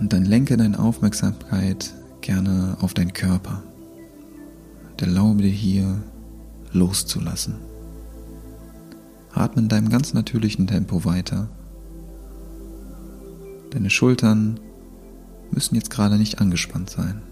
Und 0.00 0.12
dann 0.12 0.24
lenke 0.24 0.56
deine 0.56 0.80
Aufmerksamkeit 0.80 1.94
gerne 2.22 2.76
auf 2.80 2.92
deinen 2.92 3.12
Körper 3.12 3.62
und 4.90 5.00
erlaube 5.00 5.42
dir 5.42 5.48
hier 5.50 6.02
loszulassen. 6.72 7.54
Atme 9.32 9.62
in 9.62 9.68
deinem 9.68 9.90
ganz 9.90 10.12
natürlichen 10.12 10.66
Tempo 10.66 11.04
weiter. 11.04 11.48
Deine 13.70 13.90
Schultern 13.90 14.58
müssen 15.52 15.76
jetzt 15.76 15.90
gerade 15.90 16.18
nicht 16.18 16.40
angespannt 16.40 16.90
sein. 16.90 17.22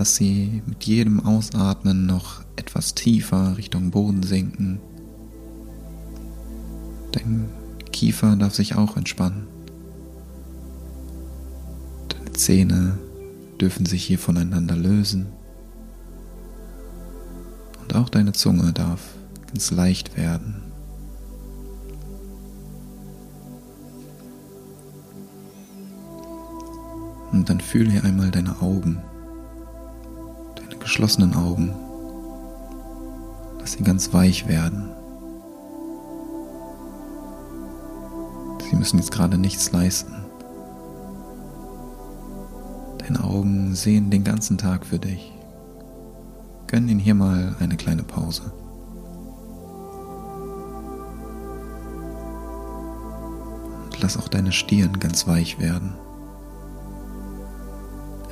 Lass 0.00 0.16
sie 0.16 0.62
mit 0.64 0.84
jedem 0.84 1.20
Ausatmen 1.26 2.06
noch 2.06 2.42
etwas 2.56 2.94
tiefer 2.94 3.58
Richtung 3.58 3.90
Boden 3.90 4.22
sinken. 4.22 4.80
Dein 7.12 7.50
Kiefer 7.92 8.34
darf 8.36 8.54
sich 8.54 8.76
auch 8.76 8.96
entspannen. 8.96 9.46
Zähne 12.32 12.98
dürfen 13.60 13.84
sich 13.84 14.02
hier 14.02 14.18
voneinander 14.18 14.74
lösen. 14.74 15.26
Und 17.82 17.94
auch 17.94 18.08
deine 18.08 18.32
Zunge 18.32 18.72
darf 18.72 19.02
ganz 19.48 19.70
leicht 19.70 20.16
werden. 20.16 20.62
Und 27.32 27.50
dann 27.50 27.60
fühle 27.60 27.90
hier 27.90 28.04
einmal 28.04 28.30
deine 28.30 28.62
Augen, 28.62 28.96
deine 28.96 29.09
geschlossenen 30.90 31.34
Augen. 31.36 31.72
Lass 33.60 33.72
sie 33.72 33.84
ganz 33.84 34.12
weich 34.12 34.48
werden. 34.48 34.90
Sie 38.68 38.74
müssen 38.74 38.98
jetzt 38.98 39.12
gerade 39.12 39.38
nichts 39.38 39.70
leisten. 39.70 40.12
Deine 42.98 43.22
Augen 43.22 43.76
sehen 43.76 44.10
den 44.10 44.24
ganzen 44.24 44.58
Tag 44.58 44.84
für 44.84 44.98
dich. 44.98 45.32
Gönn 46.66 46.88
ihnen 46.88 46.98
hier 46.98 47.14
mal 47.14 47.54
eine 47.60 47.76
kleine 47.76 48.02
Pause. 48.02 48.52
Und 53.84 54.02
lass 54.02 54.16
auch 54.16 54.26
deine 54.26 54.50
Stirn 54.50 54.98
ganz 54.98 55.28
weich 55.28 55.60
werden. 55.60 55.94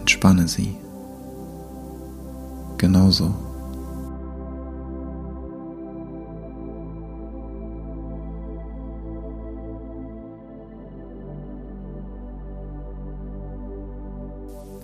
Entspanne 0.01 0.49
sie. 0.49 0.77
Genauso 2.79 3.35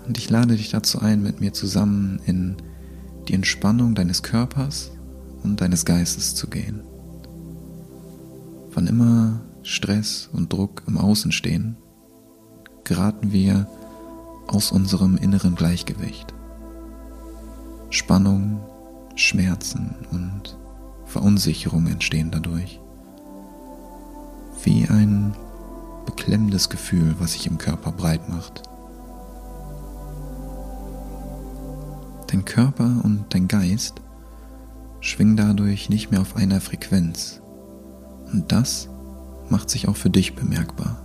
Und 0.07 0.17
ich 0.19 0.29
lade 0.29 0.55
dich 0.55 0.69
dazu 0.69 0.99
ein, 0.99 1.23
mit 1.23 1.41
mir 1.41 1.53
zusammen 1.53 2.19
in 2.25 2.57
die 3.27 3.33
Entspannung 3.33 3.95
deines 3.95 4.21
Körpers 4.21 4.91
und 5.43 5.61
deines 5.61 5.85
Geistes 5.85 6.35
zu 6.35 6.47
gehen. 6.47 6.81
Wann 8.71 8.87
immer 8.87 9.41
Stress 9.63 10.29
und 10.31 10.53
Druck 10.53 10.83
im 10.87 10.97
Außen 10.97 11.31
stehen, 11.31 11.77
geraten 12.83 13.31
wir 13.31 13.67
aus 14.47 14.71
unserem 14.71 15.17
inneren 15.17 15.55
Gleichgewicht. 15.55 16.34
Spannung, 17.95 18.59
Schmerzen 19.15 19.95
und 20.11 20.57
Verunsicherung 21.05 21.87
entstehen 21.87 22.29
dadurch. 22.29 22.81
Wie 24.63 24.85
ein 24.89 25.33
beklemmendes 26.05 26.69
Gefühl, 26.69 27.15
was 27.19 27.33
sich 27.33 27.47
im 27.47 27.57
Körper 27.57 27.93
breit 27.93 28.27
macht. 28.27 28.63
Dein 32.27 32.43
Körper 32.43 33.01
und 33.03 33.25
dein 33.29 33.47
Geist 33.47 34.01
schwingen 34.99 35.37
dadurch 35.37 35.89
nicht 35.89 36.11
mehr 36.11 36.19
auf 36.19 36.35
einer 36.35 36.59
Frequenz. 36.59 37.41
Und 38.33 38.51
das 38.51 38.89
macht 39.49 39.69
sich 39.69 39.87
auch 39.87 39.95
für 39.95 40.09
dich 40.09 40.35
bemerkbar. 40.35 40.97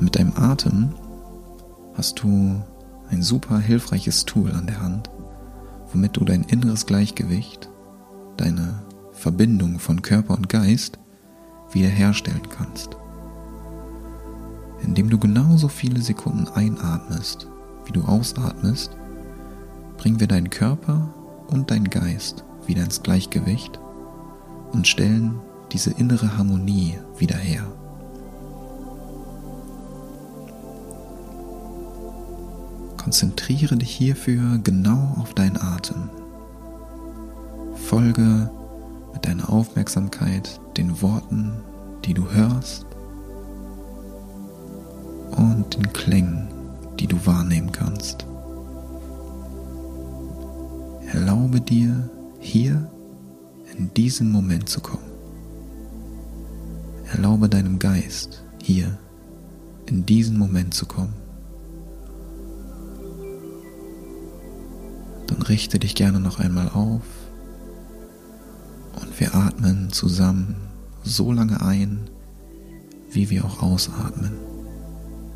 Mit 0.00 0.16
deinem 0.16 0.32
Atem 0.36 0.94
hast 1.94 2.20
du 2.22 2.60
ein 3.10 3.22
super 3.22 3.58
hilfreiches 3.58 4.24
Tool 4.24 4.52
an 4.52 4.66
der 4.66 4.80
Hand, 4.80 5.10
womit 5.92 6.16
du 6.16 6.24
dein 6.24 6.44
inneres 6.44 6.86
Gleichgewicht, 6.86 7.68
deine 8.36 8.82
Verbindung 9.12 9.78
von 9.78 10.02
Körper 10.02 10.34
und 10.34 10.48
Geist 10.48 10.98
wiederherstellen 11.72 12.48
kannst 12.48 12.96
indem 14.82 15.10
du 15.10 15.18
genauso 15.18 15.68
viele 15.68 16.00
Sekunden 16.00 16.48
einatmest, 16.48 17.48
wie 17.84 17.92
du 17.92 18.02
ausatmest, 18.02 18.96
bringen 19.96 20.20
wir 20.20 20.28
deinen 20.28 20.50
Körper 20.50 21.12
und 21.48 21.70
deinen 21.70 21.90
Geist 21.90 22.44
wieder 22.66 22.82
ins 22.82 23.02
Gleichgewicht 23.02 23.78
und 24.72 24.86
stellen 24.86 25.40
diese 25.72 25.90
innere 25.90 26.36
Harmonie 26.36 26.98
wieder 27.18 27.36
her. 27.36 27.66
Konzentriere 33.08 33.78
dich 33.78 33.90
hierfür 33.90 34.58
genau 34.62 35.16
auf 35.18 35.32
deinen 35.32 35.56
Atem. 35.56 36.10
Folge 37.86 38.50
mit 39.14 39.24
deiner 39.24 39.48
Aufmerksamkeit 39.48 40.60
den 40.76 41.00
Worten, 41.00 41.54
die 42.04 42.12
du 42.12 42.30
hörst 42.30 42.84
und 45.30 45.74
den 45.74 45.90
Klängen, 45.94 46.48
die 47.00 47.06
du 47.06 47.16
wahrnehmen 47.24 47.72
kannst. 47.72 48.26
Erlaube 51.10 51.62
dir, 51.62 52.10
hier 52.40 52.90
in 53.78 53.90
diesen 53.94 54.30
Moment 54.30 54.68
zu 54.68 54.82
kommen. 54.82 55.10
Erlaube 57.10 57.48
deinem 57.48 57.78
Geist 57.78 58.44
hier 58.62 58.98
in 59.86 60.04
diesen 60.04 60.36
Moment 60.36 60.74
zu 60.74 60.84
kommen. 60.84 61.27
Dann 65.38 65.46
richte 65.46 65.78
dich 65.78 65.94
gerne 65.94 66.18
noch 66.18 66.40
einmal 66.40 66.68
auf 66.68 67.02
und 69.00 69.20
wir 69.20 69.36
atmen 69.36 69.92
zusammen 69.92 70.56
so 71.04 71.30
lange 71.30 71.60
ein, 71.60 72.10
wie 73.12 73.30
wir 73.30 73.44
auch 73.44 73.62
ausatmen. 73.62 74.32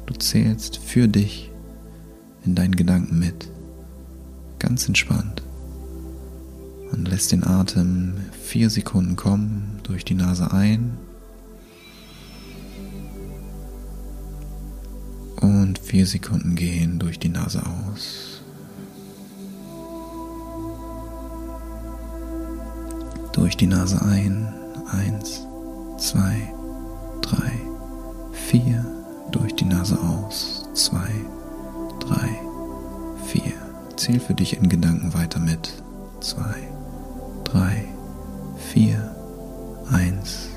Du 0.06 0.14
zählst 0.14 0.78
für 0.78 1.06
dich 1.06 1.52
in 2.44 2.56
deinen 2.56 2.74
Gedanken 2.74 3.20
mit, 3.20 3.48
ganz 4.58 4.88
entspannt 4.88 5.44
und 6.90 7.06
lässt 7.06 7.30
den 7.30 7.44
Atem 7.44 8.14
vier 8.42 8.70
Sekunden 8.70 9.14
kommen 9.14 9.78
durch 9.84 10.04
die 10.04 10.14
Nase 10.14 10.50
ein 10.50 10.98
und 15.36 15.78
vier 15.78 16.08
Sekunden 16.08 16.56
gehen 16.56 16.98
durch 16.98 17.20
die 17.20 17.28
Nase 17.28 17.62
aus. 17.64 18.31
Durch 23.32 23.56
die 23.56 23.66
Nase. 23.66 24.00
Ein, 24.02 24.52
eins, 24.90 25.46
zwei, 25.98 26.52
drei, 27.20 27.52
vier, 28.32 28.84
durch 29.30 29.54
die 29.54 29.64
Nase 29.64 29.98
aus, 29.98 30.68
zwei, 30.74 31.08
drei, 32.00 32.28
vier. 33.26 33.52
Zähl 33.96 34.20
für 34.20 34.34
dich 34.34 34.56
in 34.56 34.68
Gedanken 34.68 35.14
weiter 35.14 35.38
mit, 35.38 35.72
zwei, 36.20 36.68
drei, 37.44 37.84
vier, 38.72 39.14
eins, 39.90 40.51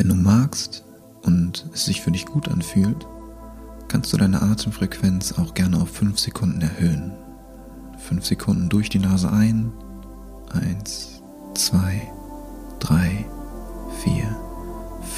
Wenn 0.00 0.08
du 0.08 0.14
magst 0.14 0.82
und 1.24 1.66
es 1.74 1.84
sich 1.84 2.00
für 2.00 2.10
dich 2.10 2.24
gut 2.24 2.48
anfühlt, 2.48 3.06
kannst 3.86 4.10
du 4.10 4.16
deine 4.16 4.40
Atemfrequenz 4.40 5.32
auch 5.32 5.52
gerne 5.52 5.78
auf 5.78 5.90
5 5.90 6.18
Sekunden 6.18 6.62
erhöhen. 6.62 7.12
5 8.08 8.24
Sekunden 8.24 8.70
durch 8.70 8.88
die 8.88 8.98
Nase 8.98 9.30
ein. 9.30 9.70
1, 10.54 11.20
2, 11.54 12.00
3, 12.78 13.26
4, 14.02 14.36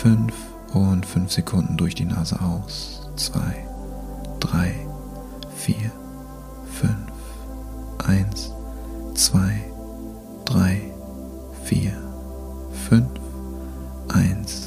5 0.00 0.34
und 0.74 1.06
5 1.06 1.30
Sekunden 1.30 1.76
durch 1.76 1.94
die 1.94 2.06
Nase 2.06 2.40
aus. 2.40 3.08
2, 3.14 3.38
3, 4.40 4.74
4, 5.58 5.76
5, 6.72 6.96
1, 8.04 8.52
2, 9.14 9.64
3, 10.44 10.80
4, 11.66 11.92
5, 12.88 13.06
1, 14.08 14.61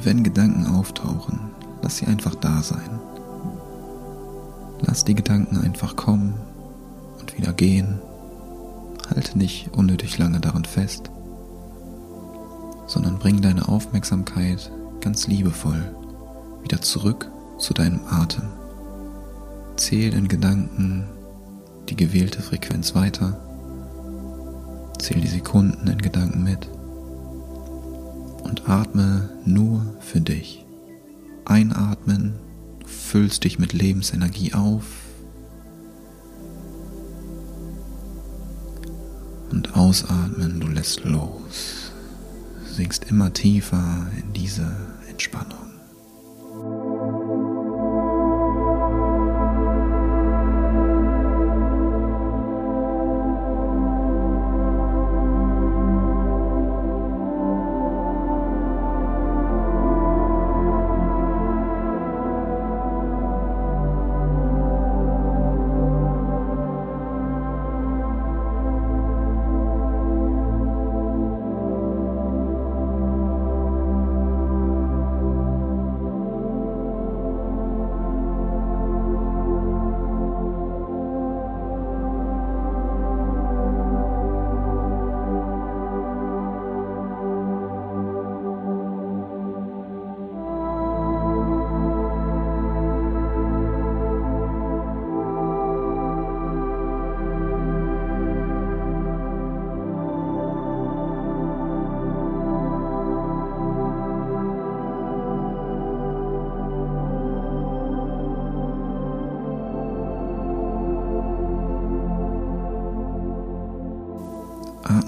Und 0.00 0.06
wenn 0.06 0.24
Gedanken 0.24 0.64
auftauchen, 0.64 1.38
lass 1.82 1.98
sie 1.98 2.06
einfach 2.06 2.34
da 2.34 2.62
sein. 2.62 2.98
Lass 4.80 5.04
die 5.04 5.14
Gedanken 5.14 5.58
einfach 5.58 5.94
kommen 5.94 6.32
und 7.20 7.36
wieder 7.36 7.52
gehen. 7.52 8.00
Halte 9.14 9.36
nicht 9.36 9.76
unnötig 9.76 10.16
lange 10.16 10.40
daran 10.40 10.64
fest, 10.64 11.10
sondern 12.86 13.18
bring 13.18 13.42
deine 13.42 13.68
Aufmerksamkeit 13.68 14.72
ganz 15.02 15.26
liebevoll 15.26 15.94
wieder 16.62 16.80
zurück 16.80 17.30
zu 17.58 17.74
deinem 17.74 18.00
Atem. 18.08 18.44
Zähl 19.76 20.14
in 20.14 20.28
Gedanken 20.28 21.04
die 21.90 21.96
gewählte 21.96 22.40
Frequenz 22.40 22.94
weiter. 22.94 23.38
Zähl 24.98 25.20
die 25.20 25.28
Sekunden 25.28 25.86
in 25.88 25.98
Gedanken 25.98 26.42
mit. 26.42 26.70
Und 28.50 28.68
atme 28.68 29.30
nur 29.44 29.94
für 30.00 30.20
dich. 30.20 30.66
Einatmen 31.44 32.34
füllst 32.84 33.44
dich 33.44 33.60
mit 33.60 33.72
Lebensenergie 33.72 34.54
auf 34.54 34.86
und 39.52 39.76
ausatmen, 39.76 40.58
du 40.58 40.66
lässt 40.66 41.04
los, 41.04 41.92
sinkst 42.64 43.04
immer 43.04 43.32
tiefer 43.32 44.08
in 44.20 44.32
diese 44.32 44.74
Entspannung. 45.08 45.69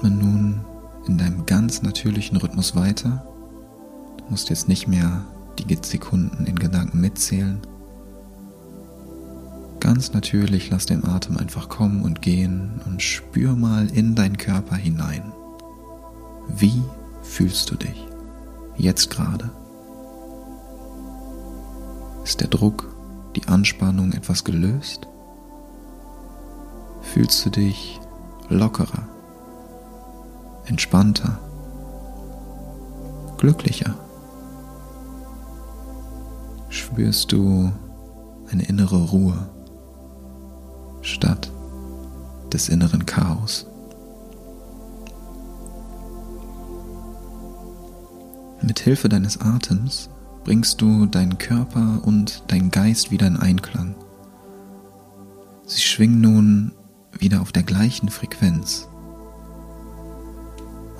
Atme 0.02 0.16
nun 0.16 0.64
in 1.06 1.16
deinem 1.16 1.46
ganz 1.46 1.82
natürlichen 1.82 2.36
Rhythmus 2.36 2.74
weiter. 2.74 3.24
Du 4.18 4.24
musst 4.30 4.50
jetzt 4.50 4.66
nicht 4.66 4.88
mehr 4.88 5.24
die 5.58 5.78
Sekunden 5.80 6.44
in 6.44 6.56
Gedanken 6.56 7.00
mitzählen. 7.00 7.60
Ganz 9.78 10.12
natürlich 10.12 10.70
lass 10.70 10.86
den 10.86 11.04
Atem 11.04 11.36
einfach 11.36 11.68
kommen 11.68 12.02
und 12.02 12.20
gehen 12.20 12.80
und 12.84 13.00
spür 13.00 13.54
mal 13.54 13.88
in 13.90 14.16
deinen 14.16 14.38
Körper 14.38 14.74
hinein. 14.74 15.32
Wie 16.48 16.82
fühlst 17.22 17.70
du 17.70 17.76
dich 17.76 18.04
jetzt 18.76 19.08
gerade? 19.08 19.50
Ist 22.24 22.40
der 22.40 22.48
Druck, 22.48 22.92
die 23.36 23.46
Anspannung 23.46 24.12
etwas 24.14 24.42
gelöst? 24.42 25.06
Fühlst 27.02 27.46
du 27.46 27.50
dich 27.50 28.00
lockerer? 28.48 29.11
Entspannter, 30.66 31.38
glücklicher? 33.38 33.94
Spürst 36.68 37.32
du 37.32 37.72
eine 38.50 38.64
innere 38.64 39.10
Ruhe 39.10 39.46
statt 41.02 41.50
des 42.52 42.68
inneren 42.68 43.06
Chaos? 43.06 43.66
Mit 48.62 48.78
Hilfe 48.78 49.08
deines 49.08 49.40
Atems 49.40 50.08
bringst 50.44 50.80
du 50.80 51.06
deinen 51.06 51.38
Körper 51.38 52.00
und 52.04 52.44
deinen 52.48 52.70
Geist 52.70 53.10
wieder 53.10 53.26
in 53.26 53.36
Einklang. 53.36 53.94
Sie 55.66 55.80
schwingen 55.80 56.20
nun 56.20 56.72
wieder 57.18 57.40
auf 57.40 57.52
der 57.52 57.64
gleichen 57.64 58.08
Frequenz. 58.08 58.88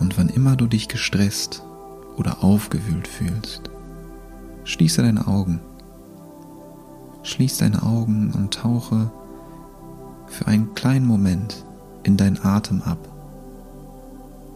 Und 0.03 0.19
wann 0.19 0.29
immer 0.29 0.57
du 0.57 0.67
dich 0.67 0.89
gestresst 0.89 1.63
oder 2.17 2.43
aufgewühlt 2.43 3.07
fühlst, 3.07 3.71
schließe 4.65 5.01
deine 5.01 5.29
Augen. 5.29 5.61
Schließ 7.23 7.59
deine 7.59 7.85
Augen 7.85 8.33
und 8.33 8.53
tauche 8.53 9.13
für 10.27 10.49
einen 10.49 10.75
kleinen 10.75 11.07
Moment 11.07 11.65
in 12.03 12.17
deinen 12.17 12.45
Atem 12.45 12.83
ab. 12.83 12.99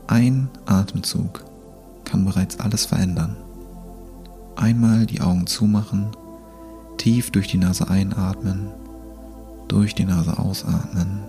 Ein 0.08 0.48
Atemzug 0.66 1.44
kann 2.04 2.24
bereits 2.24 2.58
alles 2.58 2.84
verändern. 2.84 3.36
Einmal 4.56 5.06
die 5.06 5.20
Augen 5.20 5.46
zumachen, 5.46 6.08
tief 6.96 7.30
durch 7.30 7.46
die 7.46 7.58
Nase 7.58 7.88
einatmen, 7.88 8.66
durch 9.68 9.94
die 9.94 10.06
Nase 10.06 10.40
ausatmen, 10.40 11.20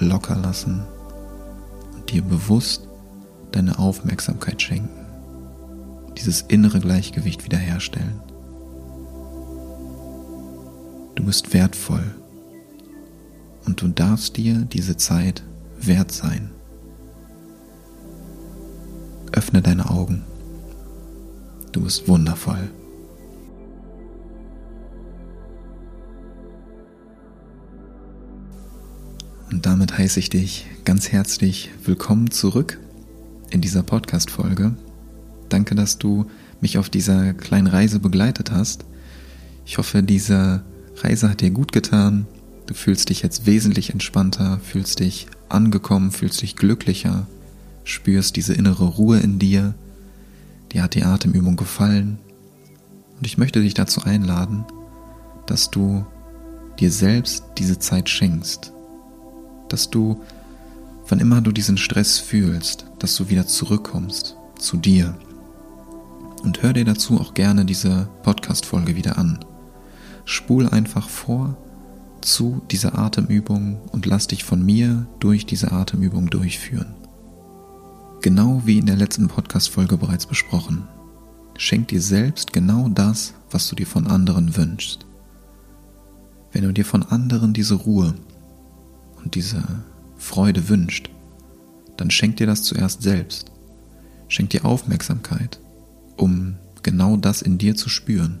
locker 0.00 0.34
lassen 0.34 0.82
und 1.94 2.10
dir 2.10 2.22
bewusst 2.22 2.85
deine 3.56 3.78
Aufmerksamkeit 3.78 4.60
schenken. 4.60 5.06
Dieses 6.18 6.42
innere 6.42 6.78
Gleichgewicht 6.78 7.44
wiederherstellen. 7.44 8.20
Du 11.14 11.24
bist 11.24 11.54
wertvoll 11.54 12.14
und 13.64 13.80
du 13.80 13.88
darfst 13.88 14.36
dir 14.36 14.66
diese 14.70 14.98
Zeit 14.98 15.42
wert 15.78 16.12
sein. 16.12 16.50
Öffne 19.32 19.62
deine 19.62 19.88
Augen. 19.88 20.24
Du 21.72 21.82
bist 21.82 22.08
wundervoll. 22.08 22.70
Und 29.50 29.64
damit 29.64 29.96
heiße 29.96 30.20
ich 30.20 30.28
dich 30.28 30.66
ganz 30.84 31.10
herzlich 31.12 31.70
willkommen 31.84 32.30
zurück 32.30 32.78
in 33.56 33.62
dieser 33.62 33.82
Podcast-Folge. 33.82 34.74
Danke, 35.48 35.74
dass 35.74 35.96
du 35.96 36.26
mich 36.60 36.76
auf 36.76 36.90
dieser 36.90 37.32
kleinen 37.32 37.68
Reise 37.68 38.00
begleitet 38.00 38.50
hast. 38.52 38.84
Ich 39.64 39.78
hoffe, 39.78 40.02
diese 40.02 40.62
Reise 40.96 41.30
hat 41.30 41.40
dir 41.40 41.50
gut 41.50 41.72
getan. 41.72 42.26
Du 42.66 42.74
fühlst 42.74 43.08
dich 43.08 43.22
jetzt 43.22 43.46
wesentlich 43.46 43.94
entspannter, 43.94 44.60
fühlst 44.62 45.00
dich 45.00 45.28
angekommen, 45.48 46.10
fühlst 46.10 46.42
dich 46.42 46.56
glücklicher, 46.56 47.26
spürst 47.82 48.36
diese 48.36 48.52
innere 48.52 48.84
Ruhe 48.84 49.20
in 49.20 49.38
dir. 49.38 49.74
Dir 50.72 50.82
hat 50.82 50.94
die 50.94 51.04
Atemübung 51.04 51.56
gefallen. 51.56 52.18
Und 53.16 53.26
ich 53.26 53.38
möchte 53.38 53.62
dich 53.62 53.72
dazu 53.72 54.02
einladen, 54.02 54.66
dass 55.46 55.70
du 55.70 56.04
dir 56.78 56.90
selbst 56.90 57.42
diese 57.56 57.78
Zeit 57.78 58.10
schenkst. 58.10 58.74
Dass 59.70 59.88
du, 59.88 60.20
wann 61.08 61.20
immer 61.20 61.40
du 61.40 61.52
diesen 61.52 61.76
Stress 61.76 62.18
fühlst, 62.18 62.86
dass 62.98 63.16
du 63.16 63.28
wieder 63.28 63.46
zurückkommst 63.46 64.36
zu 64.58 64.76
dir. 64.76 65.16
Und 66.42 66.62
hör 66.62 66.72
dir 66.72 66.84
dazu 66.84 67.20
auch 67.20 67.34
gerne 67.34 67.64
diese 67.64 68.08
Podcast-Folge 68.22 68.96
wieder 68.96 69.18
an. 69.18 69.38
Spul 70.24 70.68
einfach 70.68 71.08
vor 71.08 71.56
zu 72.20 72.62
dieser 72.70 72.98
Atemübung 72.98 73.80
und 73.92 74.06
lass 74.06 74.26
dich 74.26 74.44
von 74.44 74.64
mir 74.64 75.06
durch 75.20 75.46
diese 75.46 75.72
Atemübung 75.72 76.28
durchführen. 76.28 76.94
Genau 78.20 78.62
wie 78.64 78.78
in 78.78 78.86
der 78.86 78.96
letzten 78.96 79.28
Podcast-Folge 79.28 79.96
bereits 79.96 80.26
besprochen, 80.26 80.88
schenk 81.56 81.88
dir 81.88 82.00
selbst 82.00 82.52
genau 82.52 82.88
das, 82.88 83.34
was 83.50 83.68
du 83.68 83.76
dir 83.76 83.86
von 83.86 84.06
anderen 84.08 84.56
wünschst. 84.56 85.06
Wenn 86.52 86.64
du 86.64 86.72
dir 86.72 86.84
von 86.84 87.04
anderen 87.04 87.52
diese 87.52 87.74
Ruhe 87.74 88.14
und 89.22 89.34
diese 89.34 89.62
Freude 90.26 90.68
wünscht, 90.68 91.10
dann 91.96 92.10
schenk 92.10 92.36
dir 92.36 92.46
das 92.46 92.62
zuerst 92.62 93.02
selbst. 93.02 93.52
Schenk 94.28 94.50
dir 94.50 94.64
Aufmerksamkeit, 94.64 95.60
um 96.16 96.56
genau 96.82 97.16
das 97.16 97.42
in 97.42 97.58
dir 97.58 97.76
zu 97.76 97.88
spüren. 97.88 98.38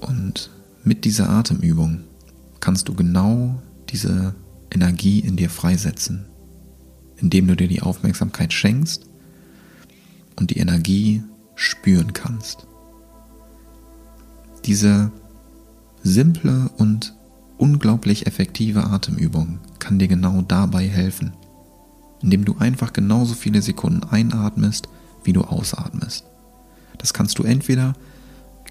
Und 0.00 0.50
mit 0.84 1.04
dieser 1.04 1.28
Atemübung 1.28 2.04
kannst 2.60 2.88
du 2.88 2.94
genau 2.94 3.62
diese 3.90 4.34
Energie 4.70 5.20
in 5.20 5.36
dir 5.36 5.50
freisetzen 5.50 6.26
indem 7.20 7.48
du 7.48 7.56
dir 7.56 7.68
die 7.68 7.82
Aufmerksamkeit 7.82 8.52
schenkst 8.52 9.06
und 10.36 10.50
die 10.50 10.58
Energie 10.58 11.22
spüren 11.54 12.12
kannst. 12.12 12.66
Diese 14.64 15.10
simple 16.02 16.70
und 16.78 17.16
unglaublich 17.58 18.26
effektive 18.26 18.84
Atemübung 18.84 19.58
kann 19.78 19.98
dir 19.98 20.08
genau 20.08 20.42
dabei 20.42 20.88
helfen, 20.88 21.32
indem 22.22 22.44
du 22.44 22.56
einfach 22.58 22.92
genauso 22.92 23.34
viele 23.34 23.62
Sekunden 23.62 24.04
einatmest, 24.04 24.88
wie 25.24 25.32
du 25.32 25.42
ausatmest. 25.42 26.24
Das 26.96 27.12
kannst 27.12 27.38
du 27.38 27.42
entweder 27.42 27.94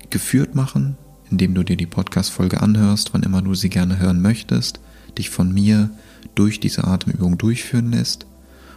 geführt 0.09 0.55
machen, 0.55 0.97
indem 1.29 1.53
du 1.53 1.63
dir 1.63 1.77
die 1.77 1.85
Podcast-Folge 1.85 2.61
anhörst, 2.61 3.13
wann 3.13 3.23
immer 3.23 3.41
du 3.41 3.53
sie 3.53 3.69
gerne 3.69 3.99
hören 3.99 4.21
möchtest, 4.21 4.79
dich 5.17 5.29
von 5.29 5.53
mir 5.53 5.89
durch 6.35 6.59
diese 6.59 6.85
Atemübung 6.85 7.37
durchführen 7.37 7.91
lässt, 7.91 8.25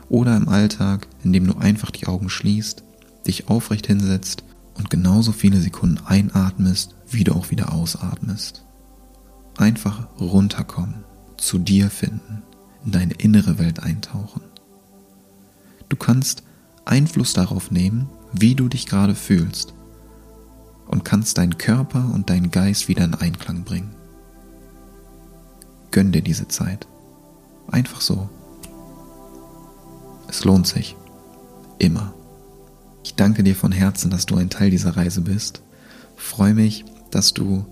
oder 0.08 0.36
im 0.36 0.48
Alltag, 0.48 1.06
indem 1.22 1.46
du 1.46 1.56
einfach 1.56 1.92
die 1.92 2.08
Augen 2.08 2.28
schließt, 2.28 2.82
dich 3.26 3.48
aufrecht 3.48 3.86
hinsetzt 3.86 4.42
und 4.74 4.90
genauso 4.90 5.30
viele 5.32 5.60
Sekunden 5.60 6.04
einatmest, 6.04 6.96
wie 7.08 7.22
du 7.24 7.32
auch 7.32 7.50
wieder 7.50 7.72
ausatmest. 7.72 8.64
Einfach 9.60 10.08
runterkommen, 10.18 11.04
zu 11.36 11.58
dir 11.58 11.90
finden, 11.90 12.42
in 12.82 12.92
deine 12.92 13.12
innere 13.12 13.58
Welt 13.58 13.80
eintauchen. 13.80 14.40
Du 15.90 15.96
kannst 15.96 16.44
Einfluss 16.86 17.34
darauf 17.34 17.70
nehmen, 17.70 18.08
wie 18.32 18.54
du 18.54 18.68
dich 18.68 18.86
gerade 18.86 19.14
fühlst 19.14 19.74
und 20.86 21.04
kannst 21.04 21.36
deinen 21.36 21.58
Körper 21.58 22.10
und 22.14 22.30
deinen 22.30 22.50
Geist 22.50 22.88
wieder 22.88 23.04
in 23.04 23.12
Einklang 23.12 23.64
bringen. 23.64 23.94
Gönn 25.90 26.10
dir 26.10 26.22
diese 26.22 26.48
Zeit. 26.48 26.88
Einfach 27.70 28.00
so. 28.00 28.30
Es 30.26 30.42
lohnt 30.42 30.68
sich. 30.68 30.96
Immer. 31.78 32.14
Ich 33.04 33.14
danke 33.14 33.42
dir 33.42 33.54
von 33.54 33.72
Herzen, 33.72 34.10
dass 34.10 34.24
du 34.24 34.36
ein 34.36 34.48
Teil 34.48 34.70
dieser 34.70 34.96
Reise 34.96 35.20
bist. 35.20 35.60
Freue 36.16 36.54
mich, 36.54 36.86
dass 37.10 37.34
du 37.34 37.66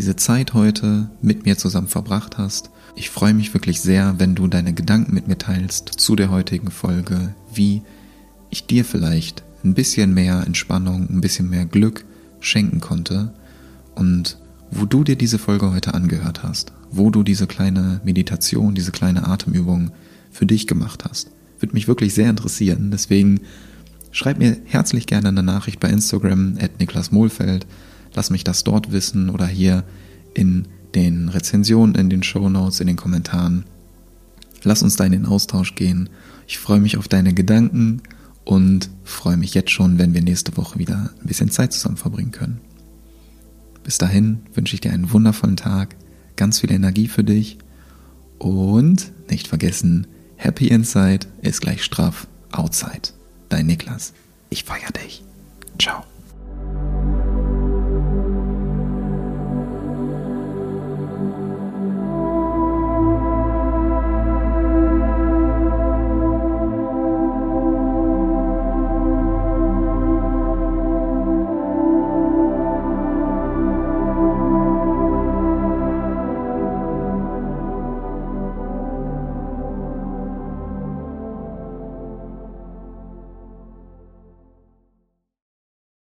diese 0.00 0.16
Zeit 0.16 0.54
heute 0.54 1.10
mit 1.20 1.44
mir 1.44 1.58
zusammen 1.58 1.86
verbracht 1.86 2.38
hast. 2.38 2.70
Ich 2.96 3.10
freue 3.10 3.34
mich 3.34 3.52
wirklich 3.52 3.82
sehr, 3.82 4.18
wenn 4.18 4.34
du 4.34 4.46
deine 4.46 4.72
Gedanken 4.72 5.12
mit 5.12 5.28
mir 5.28 5.36
teilst 5.36 5.88
zu 5.88 6.16
der 6.16 6.30
heutigen 6.30 6.70
Folge, 6.70 7.34
wie 7.52 7.82
ich 8.48 8.64
dir 8.64 8.86
vielleicht 8.86 9.44
ein 9.62 9.74
bisschen 9.74 10.14
mehr 10.14 10.44
Entspannung, 10.46 11.06
ein 11.10 11.20
bisschen 11.20 11.50
mehr 11.50 11.66
Glück 11.66 12.06
schenken 12.40 12.80
konnte 12.80 13.34
und 13.94 14.38
wo 14.70 14.86
du 14.86 15.04
dir 15.04 15.16
diese 15.16 15.38
Folge 15.38 15.70
heute 15.70 15.92
angehört 15.92 16.42
hast, 16.42 16.72
wo 16.90 17.10
du 17.10 17.22
diese 17.22 17.46
kleine 17.46 18.00
Meditation, 18.02 18.74
diese 18.74 18.92
kleine 18.92 19.28
Atemübung 19.28 19.90
für 20.30 20.46
dich 20.46 20.66
gemacht 20.66 21.04
hast. 21.04 21.30
Würde 21.58 21.74
mich 21.74 21.88
wirklich 21.88 22.14
sehr 22.14 22.30
interessieren. 22.30 22.90
Deswegen 22.90 23.40
schreib 24.12 24.38
mir 24.38 24.56
herzlich 24.64 25.06
gerne 25.06 25.28
eine 25.28 25.42
Nachricht 25.42 25.78
bei 25.78 25.90
Instagram 25.90 26.56
at 26.58 26.80
Niklas 26.80 27.12
Mohlfeld. 27.12 27.66
Lass 28.14 28.30
mich 28.30 28.44
das 28.44 28.64
dort 28.64 28.92
wissen 28.92 29.30
oder 29.30 29.46
hier 29.46 29.84
in 30.34 30.66
den 30.94 31.28
Rezensionen, 31.28 31.94
in 31.94 32.10
den 32.10 32.22
Show 32.22 32.48
Notes, 32.48 32.80
in 32.80 32.86
den 32.86 32.96
Kommentaren. 32.96 33.64
Lass 34.62 34.82
uns 34.82 34.96
da 34.96 35.04
in 35.04 35.12
den 35.12 35.26
Austausch 35.26 35.74
gehen. 35.74 36.08
Ich 36.46 36.58
freue 36.58 36.80
mich 36.80 36.96
auf 36.96 37.08
deine 37.08 37.32
Gedanken 37.32 38.02
und 38.44 38.90
freue 39.04 39.36
mich 39.36 39.54
jetzt 39.54 39.70
schon, 39.70 39.98
wenn 39.98 40.14
wir 40.14 40.22
nächste 40.22 40.56
Woche 40.56 40.78
wieder 40.78 41.10
ein 41.20 41.26
bisschen 41.26 41.50
Zeit 41.50 41.72
zusammen 41.72 41.96
verbringen 41.96 42.32
können. 42.32 42.60
Bis 43.84 43.98
dahin 43.98 44.40
wünsche 44.54 44.74
ich 44.74 44.80
dir 44.80 44.92
einen 44.92 45.12
wundervollen 45.12 45.56
Tag, 45.56 45.96
ganz 46.36 46.60
viel 46.60 46.72
Energie 46.72 47.08
für 47.08 47.24
dich 47.24 47.58
und 48.38 49.12
nicht 49.30 49.48
vergessen, 49.48 50.06
Happy 50.36 50.68
Inside 50.68 51.26
ist 51.42 51.60
gleich 51.60 51.84
straff 51.84 52.26
Outside. 52.50 53.10
Dein 53.50 53.66
Niklas. 53.66 54.14
Ich 54.48 54.64
feier 54.64 54.90
dich. 54.90 55.22
Ciao. 55.78 56.04